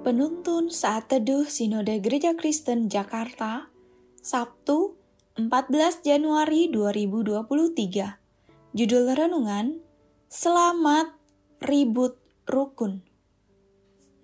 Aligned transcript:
Penuntun 0.00 0.72
Saat 0.72 1.12
Teduh 1.12 1.44
Sinode 1.44 2.00
Gereja 2.00 2.32
Kristen 2.32 2.88
Jakarta, 2.88 3.68
Sabtu 4.24 4.96
14 5.36 6.00
Januari 6.00 6.72
2023. 6.72 8.16
Judul 8.72 9.12
Renungan, 9.12 9.84
Selamat 10.32 11.12
Ribut 11.60 12.16
Rukun. 12.48 13.04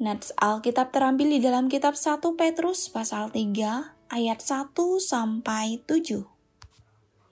Nats 0.01 0.33
Alkitab 0.41 0.97
terambil 0.97 1.37
di 1.37 1.45
dalam 1.45 1.69
kitab 1.69 1.93
1 1.93 2.25
Petrus 2.41 2.89
pasal 2.89 3.29
3 3.29 4.09
ayat 4.09 4.41
1 4.41 4.73
sampai 4.97 5.85
7. 5.85 6.25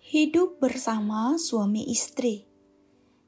Hidup 0.05 0.61
bersama 0.61 1.41
suami 1.41 1.89
istri. 1.89 2.45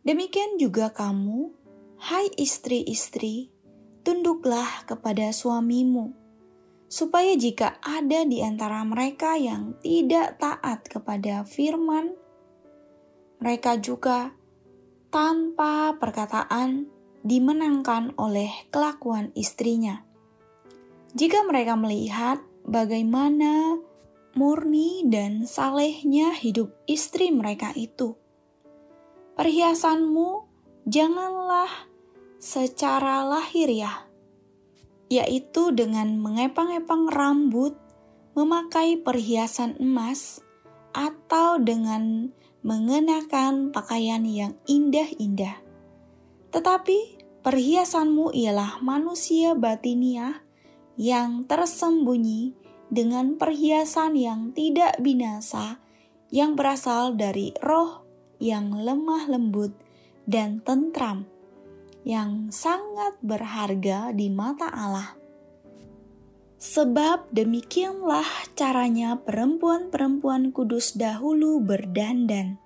Demikian 0.04 0.60
juga 0.60 0.92
kamu, 0.92 1.56
hai 2.04 2.28
istri-istri, 2.36 3.55
tunduklah 4.06 4.86
kepada 4.86 5.34
suamimu, 5.34 6.14
supaya 6.86 7.34
jika 7.34 7.82
ada 7.82 8.22
di 8.22 8.38
antara 8.38 8.86
mereka 8.86 9.34
yang 9.34 9.74
tidak 9.82 10.38
taat 10.38 10.86
kepada 10.86 11.42
firman, 11.42 12.14
mereka 13.42 13.74
juga 13.82 14.30
tanpa 15.10 15.98
perkataan 15.98 16.86
dimenangkan 17.26 18.14
oleh 18.14 18.70
kelakuan 18.70 19.34
istrinya. 19.34 20.06
Jika 21.18 21.42
mereka 21.42 21.74
melihat 21.74 22.38
bagaimana 22.62 23.82
murni 24.38 25.02
dan 25.10 25.50
salehnya 25.50 26.30
hidup 26.30 26.70
istri 26.86 27.34
mereka 27.34 27.74
itu, 27.74 28.14
perhiasanmu 29.34 30.46
janganlah 30.86 31.95
secara 32.46 33.26
lahiriah, 33.26 34.06
yaitu 35.10 35.74
dengan 35.74 36.14
mengepang-epang 36.22 37.10
rambut, 37.10 37.74
memakai 38.38 39.02
perhiasan 39.02 39.74
emas, 39.82 40.38
atau 40.94 41.58
dengan 41.58 42.30
mengenakan 42.62 43.74
pakaian 43.74 44.22
yang 44.22 44.54
indah-indah. 44.70 45.58
Tetapi 46.54 47.18
perhiasanmu 47.42 48.30
ialah 48.30 48.78
manusia 48.78 49.58
batiniah 49.58 50.46
yang 50.94 51.50
tersembunyi 51.50 52.54
dengan 52.86 53.34
perhiasan 53.34 54.14
yang 54.14 54.54
tidak 54.54 55.02
binasa 55.02 55.82
yang 56.30 56.54
berasal 56.54 57.14
dari 57.14 57.54
roh 57.58 58.06
yang 58.38 58.70
lemah 58.74 59.26
lembut 59.30 59.74
dan 60.26 60.62
tentram 60.62 61.26
yang 62.06 62.54
sangat 62.54 63.18
berharga 63.18 64.14
di 64.14 64.30
mata 64.30 64.70
Allah. 64.70 65.18
Sebab 66.62 67.34
demikianlah 67.34 68.24
caranya 68.54 69.18
perempuan-perempuan 69.18 70.54
kudus 70.54 70.94
dahulu 70.94 71.58
berdandan, 71.58 72.62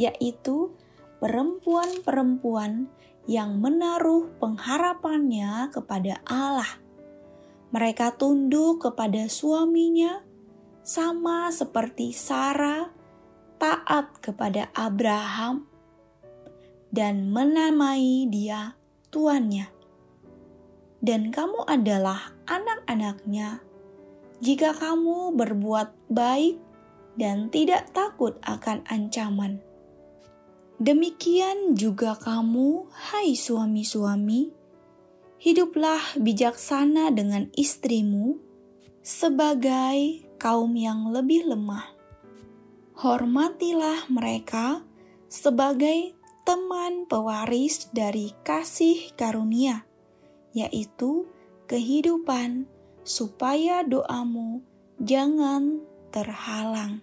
yaitu 0.00 0.72
perempuan-perempuan 1.20 2.88
yang 3.28 3.60
menaruh 3.60 4.32
pengharapannya 4.40 5.68
kepada 5.68 6.24
Allah. 6.24 6.80
Mereka 7.68 8.16
tunduk 8.16 8.80
kepada 8.80 9.28
suaminya, 9.28 10.24
sama 10.80 11.52
seperti 11.52 12.16
Sarah 12.16 12.88
taat 13.60 14.20
kepada 14.24 14.72
Abraham 14.72 15.73
dan 16.94 17.34
menamai 17.34 18.30
dia 18.30 18.78
tuannya. 19.10 19.66
Dan 21.02 21.34
kamu 21.34 21.66
adalah 21.66 22.30
anak-anaknya 22.46 23.58
jika 24.38 24.70
kamu 24.78 25.34
berbuat 25.34 25.90
baik 26.06 26.56
dan 27.18 27.50
tidak 27.50 27.90
takut 27.90 28.38
akan 28.46 28.86
ancaman. 28.86 29.58
Demikian 30.78 31.74
juga 31.74 32.14
kamu, 32.18 32.90
hai 33.10 33.34
suami-suami, 33.34 34.50
hiduplah 35.42 36.18
bijaksana 36.18 37.14
dengan 37.14 37.50
istrimu 37.54 38.38
sebagai 39.02 40.24
kaum 40.40 40.74
yang 40.74 41.10
lebih 41.14 41.46
lemah. 41.46 41.94
Hormatilah 42.98 44.10
mereka 44.10 44.82
sebagai 45.30 46.23
teman 46.44 47.08
pewaris 47.08 47.88
dari 47.96 48.36
kasih 48.44 49.16
karunia, 49.16 49.88
yaitu 50.52 51.24
kehidupan, 51.64 52.68
supaya 53.00 53.80
doamu 53.80 54.60
jangan 55.00 55.80
terhalang. 56.12 57.00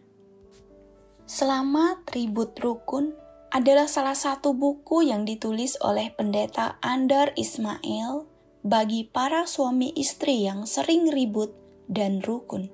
Selamat 1.25 2.05
Ribut 2.13 2.53
Rukun 2.61 3.17
adalah 3.49 3.89
salah 3.89 4.13
satu 4.13 4.53
buku 4.53 5.09
yang 5.09 5.25
ditulis 5.25 5.73
oleh 5.81 6.13
pendeta 6.13 6.77
Andar 6.85 7.33
Ismail 7.33 8.29
bagi 8.61 9.09
para 9.09 9.49
suami 9.49 9.89
istri 9.97 10.45
yang 10.45 10.69
sering 10.69 11.09
ribut 11.09 11.49
dan 11.89 12.21
rukun. 12.21 12.69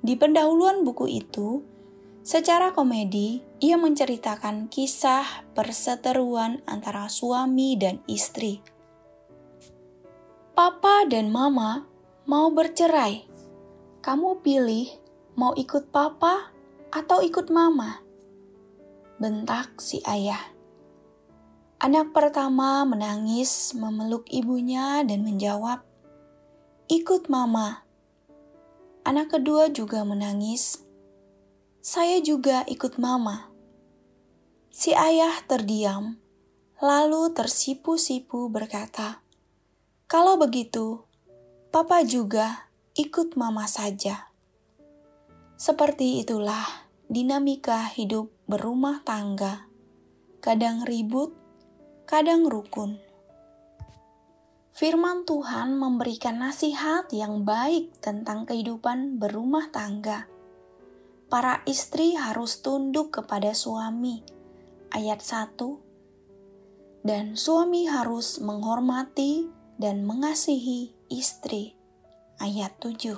Di 0.00 0.14
pendahuluan 0.14 0.86
buku 0.86 1.10
itu, 1.10 1.60
Secara 2.20 2.76
komedi, 2.76 3.40
ia 3.64 3.80
menceritakan 3.80 4.68
kisah 4.68 5.48
perseteruan 5.56 6.60
antara 6.68 7.08
suami 7.08 7.80
dan 7.80 8.04
istri. 8.04 8.60
Papa 10.52 11.08
dan 11.08 11.32
Mama 11.32 11.88
mau 12.28 12.52
bercerai. 12.52 13.24
Kamu 14.04 14.44
pilih 14.44 14.92
mau 15.32 15.56
ikut 15.56 15.88
Papa 15.88 16.52
atau 16.92 17.24
ikut 17.24 17.48
Mama? 17.48 18.04
Bentak 19.16 19.80
si 19.80 20.04
ayah. 20.04 20.52
Anak 21.80 22.12
pertama 22.12 22.84
menangis 22.84 23.72
memeluk 23.72 24.28
ibunya 24.28 25.00
dan 25.08 25.24
menjawab, 25.24 25.80
"Ikut 26.92 27.32
Mama." 27.32 27.88
Anak 29.08 29.32
kedua 29.32 29.72
juga 29.72 30.04
menangis 30.04 30.84
saya 31.80 32.20
juga 32.20 32.60
ikut 32.68 33.00
mama. 33.00 33.48
Si 34.68 34.92
ayah 34.92 35.32
terdiam, 35.48 36.20
lalu 36.76 37.32
tersipu-sipu 37.32 38.52
berkata, 38.52 39.24
"Kalau 40.04 40.36
begitu, 40.36 41.08
papa 41.72 42.04
juga 42.04 42.68
ikut 42.92 43.32
mama 43.40 43.64
saja." 43.64 44.28
Seperti 45.56 46.20
itulah 46.20 46.84
dinamika 47.08 47.88
hidup 47.96 48.28
berumah 48.44 49.00
tangga, 49.00 49.64
kadang 50.44 50.84
ribut, 50.84 51.32
kadang 52.04 52.44
rukun. 52.44 53.00
Firman 54.76 55.24
Tuhan 55.24 55.80
memberikan 55.80 56.44
nasihat 56.44 57.08
yang 57.08 57.48
baik 57.48 58.04
tentang 58.04 58.44
kehidupan 58.44 59.16
berumah 59.16 59.72
tangga 59.72 60.28
para 61.30 61.62
istri 61.64 62.18
harus 62.18 62.58
tunduk 62.58 63.14
kepada 63.14 63.54
suami. 63.54 64.26
Ayat 64.90 65.22
1 65.22 67.06
Dan 67.06 67.38
suami 67.38 67.86
harus 67.86 68.42
menghormati 68.42 69.46
dan 69.78 70.02
mengasihi 70.02 70.90
istri. 71.06 71.78
Ayat 72.42 72.74
7 72.82 73.14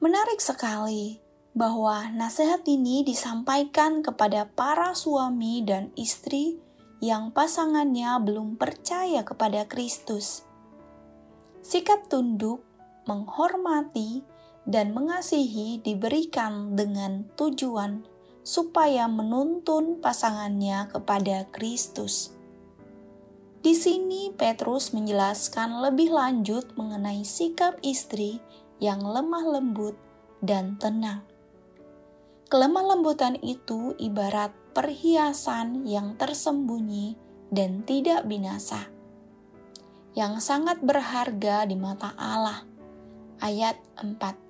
Menarik 0.00 0.40
sekali 0.40 1.20
bahwa 1.52 2.08
nasihat 2.16 2.64
ini 2.64 3.04
disampaikan 3.04 4.00
kepada 4.00 4.48
para 4.48 4.96
suami 4.96 5.60
dan 5.60 5.92
istri 6.00 6.56
yang 7.04 7.28
pasangannya 7.36 8.16
belum 8.24 8.56
percaya 8.56 9.20
kepada 9.20 9.68
Kristus. 9.68 10.48
Sikap 11.60 12.08
tunduk, 12.08 12.64
menghormati, 13.04 14.24
dan 14.70 14.94
mengasihi 14.94 15.82
diberikan 15.82 16.78
dengan 16.78 17.26
tujuan 17.34 18.06
supaya 18.46 19.10
menuntun 19.10 19.98
pasangannya 19.98 20.86
kepada 20.94 21.50
Kristus. 21.50 22.30
Di 23.60 23.76
sini 23.76 24.32
Petrus 24.32 24.96
menjelaskan 24.96 25.84
lebih 25.84 26.14
lanjut 26.14 26.72
mengenai 26.80 27.26
sikap 27.26 27.76
istri 27.84 28.40
yang 28.80 29.04
lemah 29.04 29.58
lembut 29.58 29.98
dan 30.40 30.80
tenang. 30.80 31.26
Kelemah 32.48 32.96
lembutan 32.96 33.36
itu 33.44 33.92
ibarat 34.00 34.50
perhiasan 34.72 35.84
yang 35.84 36.16
tersembunyi 36.16 37.14
dan 37.52 37.84
tidak 37.84 38.24
binasa, 38.24 38.88
yang 40.16 40.40
sangat 40.40 40.80
berharga 40.80 41.68
di 41.68 41.76
mata 41.76 42.16
Allah. 42.16 42.64
Ayat 43.38 43.76
4 44.00 44.49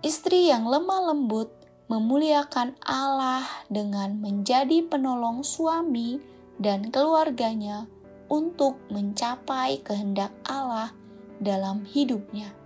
Istri 0.00 0.48
yang 0.48 0.64
lemah 0.64 1.12
lembut 1.12 1.52
memuliakan 1.92 2.72
Allah 2.80 3.44
dengan 3.68 4.16
menjadi 4.16 4.80
penolong 4.88 5.44
suami 5.44 6.16
dan 6.56 6.88
keluarganya 6.88 7.84
untuk 8.32 8.80
mencapai 8.88 9.84
kehendak 9.84 10.32
Allah 10.48 10.96
dalam 11.36 11.84
hidupnya. 11.84 12.56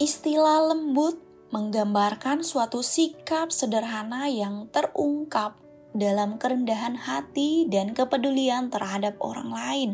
Istilah 0.00 0.72
lembut 0.72 1.20
menggambarkan 1.52 2.40
suatu 2.40 2.80
sikap 2.80 3.52
sederhana 3.52 4.24
yang 4.32 4.72
terungkap 4.72 5.60
dalam 5.92 6.40
kerendahan 6.40 6.96
hati 6.96 7.68
dan 7.68 7.92
kepedulian 7.92 8.72
terhadap 8.72 9.20
orang 9.20 9.52
lain. 9.52 9.90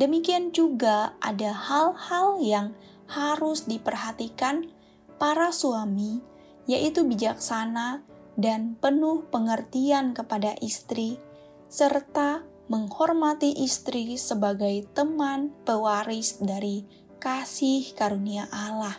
Demikian 0.00 0.56
juga 0.56 1.12
ada 1.20 1.52
hal-hal 1.52 2.40
yang 2.40 2.66
harus 3.10 3.66
diperhatikan 3.66 4.70
para 5.18 5.50
suami, 5.50 6.22
yaitu 6.70 7.02
bijaksana 7.02 8.06
dan 8.38 8.78
penuh 8.78 9.26
pengertian 9.28 10.14
kepada 10.14 10.54
istri, 10.62 11.18
serta 11.66 12.46
menghormati 12.70 13.50
istri 13.66 14.14
sebagai 14.14 14.86
teman 14.94 15.50
pewaris 15.66 16.38
dari 16.38 16.86
kasih 17.18 17.92
karunia 17.98 18.46
Allah. 18.48 18.94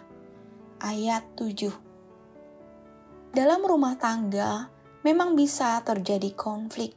Ayat 0.84 1.24
7 1.40 1.72
Dalam 3.32 3.64
rumah 3.64 3.96
tangga 3.96 4.68
memang 5.08 5.34
bisa 5.34 5.80
terjadi 5.88 6.36
konflik. 6.36 6.94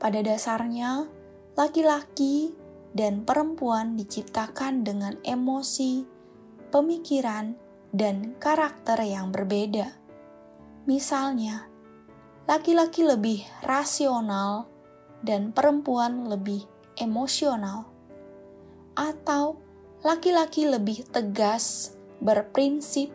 Pada 0.00 0.20
dasarnya, 0.24 1.06
laki-laki 1.54 2.56
dan 2.90 3.22
perempuan 3.22 3.94
diciptakan 3.94 4.82
dengan 4.82 5.14
emosi, 5.22 6.02
pemikiran, 6.74 7.54
dan 7.90 8.34
karakter 8.38 8.98
yang 9.02 9.30
berbeda. 9.30 9.94
Misalnya, 10.86 11.70
laki-laki 12.50 13.06
lebih 13.06 13.46
rasional 13.62 14.66
dan 15.22 15.54
perempuan 15.54 16.26
lebih 16.26 16.66
emosional, 16.98 17.86
atau 18.98 19.58
laki-laki 20.02 20.66
lebih 20.66 21.06
tegas, 21.10 21.94
berprinsip, 22.18 23.12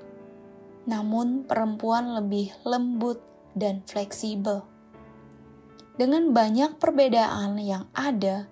namun 0.86 1.44
perempuan 1.44 2.14
lebih 2.14 2.54
lembut 2.64 3.20
dan 3.58 3.82
fleksibel. 3.84 4.64
Dengan 5.96 6.36
banyak 6.36 6.76
perbedaan 6.78 7.56
yang 7.58 7.88
ada, 7.96 8.52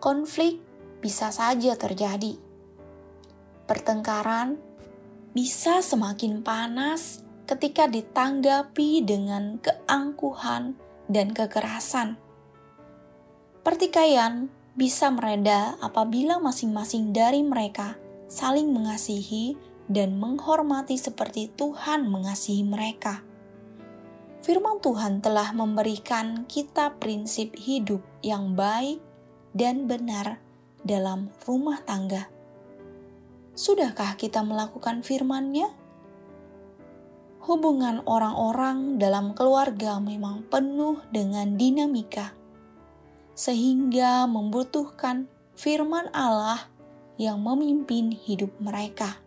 konflik 0.00 0.58
bisa 1.04 1.30
saja 1.30 1.76
terjadi. 1.76 2.36
Pertengkaran 3.68 4.58
bisa 5.36 5.78
semakin 5.84 6.42
panas 6.42 7.22
ketika 7.46 7.86
ditanggapi 7.86 9.06
dengan 9.06 9.62
keangkuhan 9.62 10.74
dan 11.06 11.30
kekerasan. 11.30 12.18
Pertikaian 13.62 14.50
bisa 14.74 15.12
mereda 15.12 15.76
apabila 15.78 16.40
masing-masing 16.40 17.12
dari 17.12 17.44
mereka 17.44 18.00
saling 18.30 18.70
mengasihi 18.70 19.58
dan 19.90 20.16
menghormati 20.16 20.94
seperti 20.94 21.50
Tuhan 21.58 22.06
mengasihi 22.06 22.62
mereka. 22.62 23.26
Firman 24.40 24.80
Tuhan 24.80 25.20
telah 25.20 25.52
memberikan 25.52 26.46
kita 26.46 26.96
prinsip 26.96 27.58
hidup 27.58 28.00
yang 28.24 28.56
baik 28.56 29.02
dan 29.56 29.90
benar 29.90 30.38
dalam 30.84 31.28
rumah 31.44 31.82
tangga. 31.82 32.30
Sudahkah 33.54 34.16
kita 34.16 34.40
melakukan 34.40 35.04
firman-Nya? 35.04 35.68
Hubungan 37.44 38.04
orang-orang 38.04 39.00
dalam 39.00 39.32
keluarga 39.32 39.98
memang 39.98 40.44
penuh 40.48 41.00
dengan 41.08 41.56
dinamika, 41.56 42.36
sehingga 43.32 44.28
membutuhkan 44.28 45.26
firman 45.56 46.08
Allah 46.12 46.68
yang 47.20 47.40
memimpin 47.40 48.12
hidup 48.12 48.52
mereka. 48.60 49.20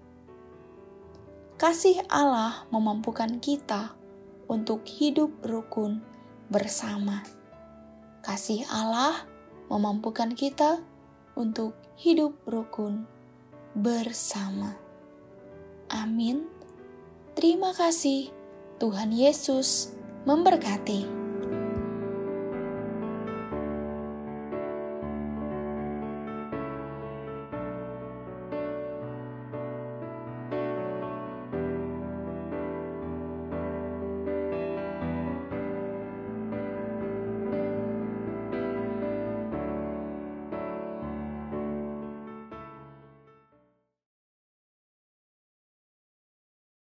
Kasih 1.58 2.02
Allah 2.10 2.66
memampukan 2.74 3.38
kita 3.38 3.94
untuk 4.50 4.86
hidup 4.86 5.30
rukun 5.46 6.02
bersama. 6.50 7.22
Kasih 8.26 8.66
Allah 8.70 9.26
memampukan 9.74 10.38
kita 10.38 10.86
untuk 11.34 11.74
hidup 11.98 12.38
rukun 12.46 13.10
bersama. 13.74 14.78
Amin. 15.90 16.46
Terima 17.34 17.74
kasih, 17.74 18.30
Tuhan 18.78 19.10
Yesus 19.10 19.98
memberkati. 20.30 21.23